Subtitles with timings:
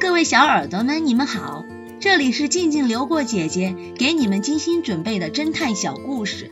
[0.00, 1.66] 各位小耳朵们，你们好，
[2.00, 6.50] 这里是静静流过姐姐给你们精心准备的侦探小故事，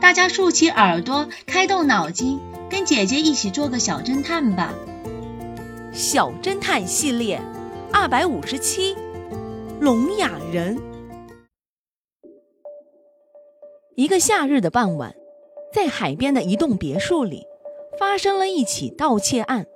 [0.00, 4.74] 大家竖起耳朵，开动脑筋，跟姐姐一起做个小侦探吧。
[5.92, 7.40] 小侦探系列
[7.92, 8.96] 二百五十七，
[9.78, 10.76] 聋哑人。
[13.94, 15.14] 一个夏日的傍晚，
[15.72, 17.44] 在海边的一栋别墅里，
[17.96, 19.66] 发生了一起盗窃案。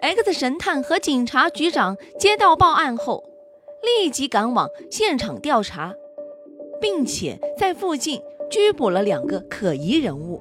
[0.00, 3.24] X 神探和警察局长接到报案后，
[3.82, 5.92] 立即赶往现场调查，
[6.80, 10.40] 并且在附近拘捕了两个可疑人物。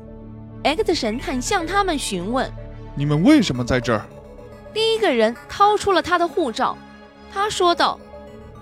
[0.63, 2.51] X 神探向他们询问
[2.95, 4.05] ：“你们为什么在这儿？”
[4.73, 6.77] 第一个人掏出了他的护照，
[7.33, 7.99] 他说道：“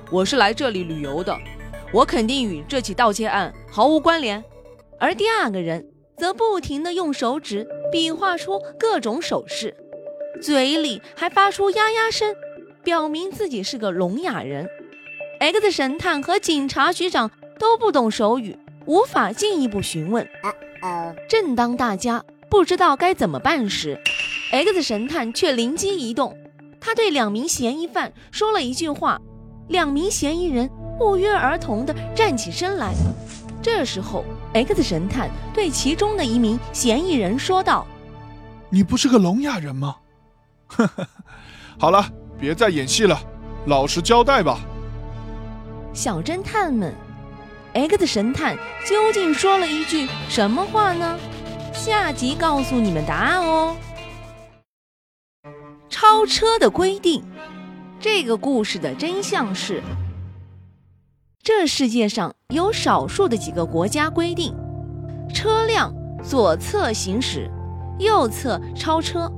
[0.09, 1.38] 我是来这里旅游的，
[1.91, 4.41] 我肯定与这起盗窃案毫无关联。”
[4.98, 5.85] 而第二个人
[6.18, 9.76] 则不停地用手指比划出各种手势。
[10.41, 12.35] 嘴里还发出呀呀声，
[12.84, 14.67] 表明自己是个聋哑人。
[15.40, 20.27] X 神探和警察局长都不懂手语，无法进一步询问。
[21.27, 23.99] 正当大家不知道该怎么办时
[24.51, 26.38] ，X 神探却灵机一动，
[26.79, 29.20] 他对两名嫌疑犯说了一句话，
[29.67, 32.93] 两名嫌疑人不约而同地站起身来。
[33.62, 34.23] 这时候
[34.54, 37.88] ，X 神探对其中的一名嫌疑人说道
[38.70, 39.95] ：“你不是个聋哑人吗？”
[40.68, 41.08] 呵呵，
[41.80, 42.05] 好了，
[42.40, 43.20] 别再演戏了，
[43.68, 44.60] 老实交代吧。
[45.94, 46.94] 小侦探们
[47.74, 48.57] ，X 神探
[48.88, 51.18] 究竟说了一句什么话呢？
[51.74, 53.76] 下集告诉你们答案哦。
[55.90, 57.24] 超车的规定，
[58.00, 59.82] 这个故事的真相是：
[61.41, 64.53] 这世界上有少数的几个国家规定，
[65.34, 65.94] 车辆
[66.24, 67.50] 左侧行驶，
[68.00, 69.31] 右侧超车。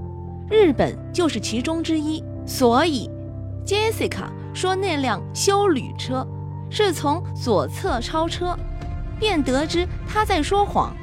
[0.50, 3.10] 日本就是其中之一，所以
[3.66, 6.26] Jessica 说那辆修旅车
[6.70, 8.58] 是从左侧超车，
[9.20, 10.96] 便得知他在说谎。